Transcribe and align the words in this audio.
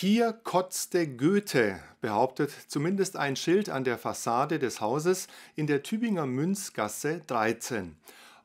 Hier 0.00 0.32
kotzte 0.32 1.06
Goethe, 1.06 1.78
behauptet 2.00 2.50
zumindest 2.68 3.18
ein 3.18 3.36
Schild 3.36 3.68
an 3.68 3.84
der 3.84 3.98
Fassade 3.98 4.58
des 4.58 4.80
Hauses 4.80 5.28
in 5.56 5.66
der 5.66 5.82
Tübinger 5.82 6.24
Münzgasse 6.24 7.20
13. 7.26 7.96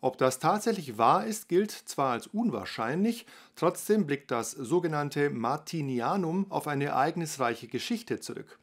Ob 0.02 0.18
das 0.18 0.40
tatsächlich 0.40 0.98
wahr 0.98 1.26
ist, 1.26 1.48
gilt 1.48 1.72
zwar 1.72 2.12
als 2.12 2.28
unwahrscheinlich, 2.28 3.26
trotzdem 3.56 4.06
blickt 4.06 4.32
das 4.32 4.52
sogenannte 4.52 5.30
Martinianum 5.30 6.52
auf 6.52 6.68
eine 6.68 6.88
ereignisreiche 6.88 7.68
Geschichte 7.70 8.20
zurück. 8.20 8.60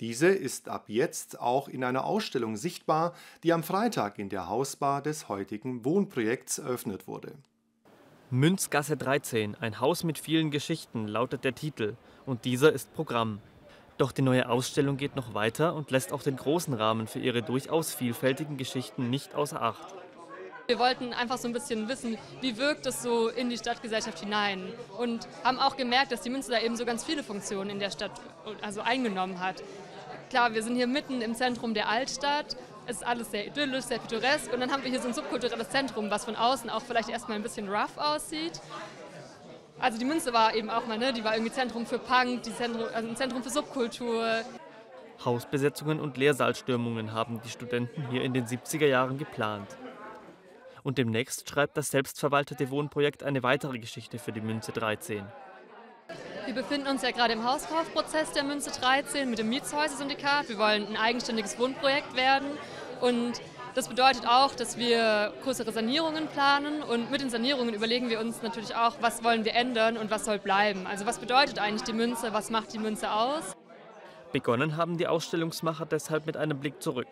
Diese 0.00 0.28
ist 0.28 0.68
ab 0.68 0.90
jetzt 0.90 1.40
auch 1.40 1.66
in 1.66 1.82
einer 1.82 2.04
Ausstellung 2.04 2.58
sichtbar, 2.58 3.14
die 3.42 3.54
am 3.54 3.62
Freitag 3.62 4.18
in 4.18 4.28
der 4.28 4.50
Hausbar 4.50 5.00
des 5.00 5.30
heutigen 5.30 5.86
Wohnprojekts 5.86 6.58
eröffnet 6.58 7.08
wurde. 7.08 7.38
Münzgasse 8.30 8.96
13, 8.96 9.54
ein 9.60 9.80
Haus 9.80 10.02
mit 10.02 10.18
vielen 10.18 10.50
Geschichten, 10.50 11.06
lautet 11.06 11.44
der 11.44 11.54
Titel, 11.54 11.94
und 12.24 12.46
dieser 12.46 12.72
ist 12.72 12.92
Programm. 12.94 13.40
Doch 13.98 14.12
die 14.12 14.22
neue 14.22 14.48
Ausstellung 14.48 14.96
geht 14.96 15.14
noch 15.14 15.34
weiter 15.34 15.74
und 15.74 15.90
lässt 15.90 16.10
auch 16.12 16.22
den 16.22 16.36
großen 16.36 16.72
Rahmen 16.72 17.06
für 17.06 17.18
ihre 17.18 17.42
durchaus 17.42 17.94
vielfältigen 17.94 18.56
Geschichten 18.56 19.10
nicht 19.10 19.34
außer 19.34 19.60
Acht. 19.60 19.94
Wir 20.66 20.78
wollten 20.78 21.12
einfach 21.12 21.36
so 21.36 21.46
ein 21.46 21.52
bisschen 21.52 21.86
wissen, 21.88 22.16
wie 22.40 22.56
wirkt 22.56 22.86
es 22.86 23.02
so 23.02 23.28
in 23.28 23.50
die 23.50 23.58
Stadtgesellschaft 23.58 24.18
hinein 24.18 24.72
und 24.98 25.28
haben 25.44 25.58
auch 25.58 25.76
gemerkt, 25.76 26.10
dass 26.10 26.22
die 26.22 26.30
Münze 26.30 26.50
da 26.50 26.60
eben 26.60 26.76
so 26.76 26.86
ganz 26.86 27.04
viele 27.04 27.22
Funktionen 27.22 27.68
in 27.68 27.78
der 27.78 27.90
Stadt 27.90 28.12
also 28.62 28.80
eingenommen 28.80 29.38
hat. 29.38 29.62
Klar, 30.30 30.54
wir 30.54 30.62
sind 30.62 30.76
hier 30.76 30.86
mitten 30.86 31.20
im 31.20 31.34
Zentrum 31.34 31.74
der 31.74 31.90
Altstadt. 31.90 32.56
Es 32.86 32.96
ist 32.96 33.06
alles 33.06 33.30
sehr 33.30 33.46
idyllisch, 33.46 33.86
sehr 33.86 33.98
pittoresk 33.98 34.52
und 34.52 34.60
dann 34.60 34.70
haben 34.70 34.82
wir 34.82 34.90
hier 34.90 35.00
so 35.00 35.08
ein 35.08 35.14
subkulturelles 35.14 35.70
Zentrum, 35.70 36.10
was 36.10 36.24
von 36.24 36.36
außen 36.36 36.68
auch 36.68 36.82
vielleicht 36.82 37.08
erstmal 37.08 37.36
ein 37.36 37.42
bisschen 37.42 37.68
rough 37.68 37.96
aussieht. 37.96 38.60
Also 39.78 39.98
die 39.98 40.04
Münze 40.04 40.32
war 40.32 40.54
eben 40.54 40.70
auch 40.70 40.86
mal, 40.86 40.98
ne, 40.98 41.12
die 41.12 41.24
war 41.24 41.34
irgendwie 41.34 41.52
Zentrum 41.52 41.86
für 41.86 41.98
Punk, 41.98 42.42
die 42.42 42.54
Zentrum, 42.54 42.84
also 42.92 43.08
ein 43.08 43.16
Zentrum 43.16 43.42
für 43.42 43.50
Subkultur. 43.50 44.42
Hausbesetzungen 45.24 46.00
und 46.00 46.16
Leersaalstürmungen 46.16 47.12
haben 47.12 47.40
die 47.42 47.48
Studenten 47.48 48.08
hier 48.10 48.22
in 48.22 48.34
den 48.34 48.46
70er 48.46 48.86
Jahren 48.86 49.16
geplant. 49.18 49.76
Und 50.82 50.98
demnächst 50.98 51.48
schreibt 51.48 51.78
das 51.78 51.90
selbstverwaltete 51.90 52.70
Wohnprojekt 52.70 53.22
eine 53.22 53.42
weitere 53.42 53.78
Geschichte 53.78 54.18
für 54.18 54.32
die 54.32 54.42
Münze 54.42 54.72
13. 54.72 55.24
Wir 56.46 56.54
befinden 56.54 56.88
uns 56.88 57.00
ja 57.00 57.10
gerade 57.10 57.32
im 57.32 57.44
Hauskaufprozess 57.44 58.32
der 58.32 58.44
Münze 58.44 58.70
13 58.70 59.30
mit 59.30 59.38
dem 59.38 59.48
Mietshäuser-Syndikat. 59.48 60.50
Wir 60.50 60.58
wollen 60.58 60.86
ein 60.88 60.96
eigenständiges 60.98 61.58
Wohnprojekt 61.58 62.14
werden 62.16 62.46
und 63.00 63.40
das 63.74 63.88
bedeutet 63.88 64.26
auch, 64.26 64.54
dass 64.54 64.76
wir 64.76 65.32
größere 65.42 65.72
Sanierungen 65.72 66.26
planen 66.28 66.82
und 66.82 67.10
mit 67.10 67.22
den 67.22 67.30
Sanierungen 67.30 67.72
überlegen 67.72 68.10
wir 68.10 68.20
uns 68.20 68.42
natürlich 68.42 68.76
auch, 68.76 68.96
was 69.00 69.24
wollen 69.24 69.46
wir 69.46 69.54
ändern 69.54 69.96
und 69.96 70.10
was 70.10 70.26
soll 70.26 70.38
bleiben. 70.38 70.86
Also 70.86 71.06
was 71.06 71.18
bedeutet 71.18 71.58
eigentlich 71.58 71.82
die 71.82 71.94
Münze, 71.94 72.34
was 72.34 72.50
macht 72.50 72.74
die 72.74 72.78
Münze 72.78 73.10
aus? 73.10 73.56
Begonnen 74.30 74.76
haben 74.76 74.98
die 74.98 75.06
Ausstellungsmacher 75.06 75.86
deshalb 75.86 76.26
mit 76.26 76.36
einem 76.36 76.60
Blick 76.60 76.82
zurück. 76.82 77.08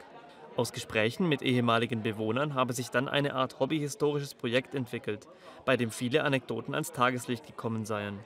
Aus 0.57 0.75
Gesprächen 0.75 1.27
mit 1.27 1.41
ehemaligen 1.41 2.03
Bewohnern 2.03 2.55
habe 2.55 2.75
sich 2.75 2.91
dann 2.91 3.09
eine 3.09 3.35
Art 3.35 3.59
hobbyhistorisches 3.61 4.35
Projekt 4.35 4.75
entwickelt, 4.75 5.27
bei 5.65 5.79
dem 5.79 5.91
viele 5.91 6.23
Anekdoten 6.25 6.75
ans 6.75 6.93
Tageslicht 6.93 7.47
gekommen 7.47 7.87
seien. 7.87 8.19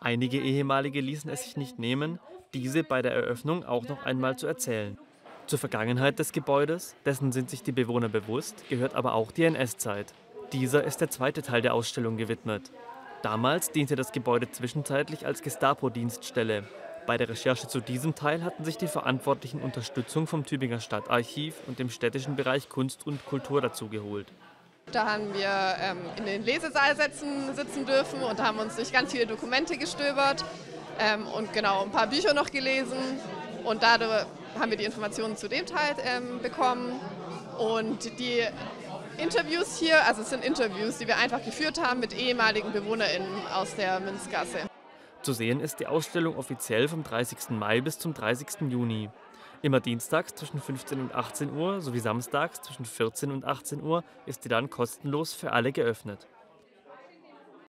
Einige 0.00 0.40
ehemalige 0.40 1.00
ließen 1.00 1.30
es 1.30 1.44
sich 1.44 1.56
nicht 1.56 1.78
nehmen, 1.78 2.18
diese 2.52 2.84
bei 2.84 3.02
der 3.02 3.12
Eröffnung 3.12 3.64
auch 3.64 3.88
noch 3.88 4.04
einmal 4.04 4.36
zu 4.36 4.46
erzählen. 4.46 4.98
Zur 5.46 5.58
Vergangenheit 5.58 6.18
des 6.18 6.32
Gebäudes, 6.32 6.96
dessen 7.04 7.32
sind 7.32 7.50
sich 7.50 7.62
die 7.62 7.72
Bewohner 7.72 8.08
bewusst, 8.08 8.68
gehört 8.68 8.94
aber 8.94 9.14
auch 9.14 9.30
die 9.30 9.44
NS-Zeit. 9.44 10.14
Dieser 10.52 10.84
ist 10.84 11.00
der 11.00 11.10
zweite 11.10 11.42
Teil 11.42 11.62
der 11.62 11.74
Ausstellung 11.74 12.16
gewidmet. 12.16 12.70
Damals 13.22 13.70
diente 13.70 13.96
das 13.96 14.12
Gebäude 14.12 14.50
zwischenzeitlich 14.50 15.26
als 15.26 15.42
Gestapo-Dienststelle, 15.42 16.64
bei 17.06 17.18
der 17.18 17.28
Recherche 17.28 17.68
zu 17.68 17.80
diesem 17.80 18.14
Teil 18.14 18.42
hatten 18.42 18.64
sich 18.64 18.78
die 18.78 18.86
Verantwortlichen 18.86 19.60
Unterstützung 19.60 20.26
vom 20.26 20.46
Tübinger 20.46 20.80
Stadtarchiv 20.80 21.54
und 21.66 21.78
dem 21.78 21.90
städtischen 21.90 22.34
Bereich 22.34 22.70
Kunst 22.70 23.06
und 23.06 23.26
Kultur 23.26 23.60
dazu 23.60 23.88
geholt. 23.88 24.32
Da 24.94 25.06
haben 25.06 25.34
wir 25.34 25.50
ähm, 25.80 25.98
in 26.18 26.24
den 26.24 26.44
Lesesaal 26.44 26.94
sitzen, 26.94 27.52
sitzen 27.52 27.84
dürfen 27.84 28.22
und 28.22 28.40
haben 28.40 28.60
uns 28.60 28.76
durch 28.76 28.92
ganz 28.92 29.10
viele 29.10 29.26
Dokumente 29.26 29.76
gestöbert 29.76 30.44
ähm, 31.00 31.26
und 31.26 31.52
genau 31.52 31.82
ein 31.82 31.90
paar 31.90 32.06
Bücher 32.06 32.32
noch 32.32 32.48
gelesen. 32.48 32.96
Und 33.64 33.82
dadurch 33.82 34.24
haben 34.56 34.70
wir 34.70 34.78
die 34.78 34.84
Informationen 34.84 35.36
zu 35.36 35.48
dem 35.48 35.66
Teil 35.66 35.96
ähm, 36.04 36.40
bekommen. 36.40 37.00
Und 37.58 38.04
die 38.20 38.44
Interviews 39.18 39.78
hier, 39.80 40.06
also 40.06 40.22
es 40.22 40.30
sind 40.30 40.44
Interviews, 40.44 40.98
die 40.98 41.08
wir 41.08 41.16
einfach 41.16 41.44
geführt 41.44 41.82
haben 41.82 41.98
mit 41.98 42.16
ehemaligen 42.16 42.70
BewohnerInnen 42.70 43.48
aus 43.52 43.74
der 43.74 43.98
Münzgasse. 43.98 44.58
Zu 45.22 45.32
sehen 45.32 45.58
ist 45.58 45.80
die 45.80 45.88
Ausstellung 45.88 46.36
offiziell 46.36 46.86
vom 46.86 47.02
30. 47.02 47.50
Mai 47.50 47.80
bis 47.80 47.98
zum 47.98 48.14
30. 48.14 48.70
Juni. 48.70 49.10
Immer 49.64 49.80
dienstags 49.80 50.34
zwischen 50.34 50.60
15 50.60 51.00
und 51.00 51.14
18 51.14 51.56
Uhr 51.56 51.80
sowie 51.80 51.98
samstags 51.98 52.60
zwischen 52.60 52.84
14 52.84 53.30
und 53.30 53.46
18 53.46 53.82
Uhr 53.82 54.04
ist 54.26 54.42
sie 54.42 54.50
dann 54.50 54.68
kostenlos 54.68 55.32
für 55.32 55.52
alle 55.52 55.72
geöffnet. 55.72 56.28